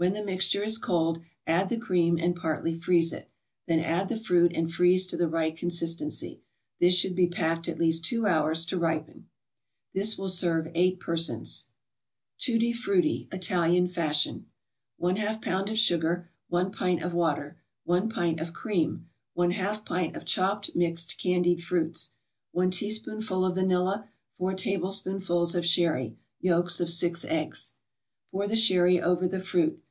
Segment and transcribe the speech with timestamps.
[0.00, 3.28] When the mixture is cold, add the cream, and partly freeze it;
[3.66, 6.40] then add the fruit, and freeze to the right consistency.
[6.78, 9.26] This should be packed at least two hours to ripen.
[9.94, 11.64] This will serve eight persons.
[12.38, 14.46] TUTTI FRUTTI, ITALIAN FASHION
[15.00, 20.24] 1/2 pound of sugar 1 pint of water 1 pint of cream 1/2 pint of
[20.24, 22.12] chopped mixed candied fruits
[22.52, 27.72] 1 teaspoonful of vanilla 4 tablespoonfuls of sherry Yolks of six eggs
[28.30, 29.82] Pour the sherry over the fruit.